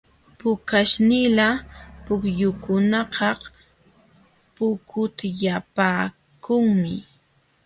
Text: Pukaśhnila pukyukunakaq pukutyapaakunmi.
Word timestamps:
Pukaśhnila 0.39 1.47
pukyukunakaq 2.05 3.39
pukutyapaakunmi. 4.55 6.95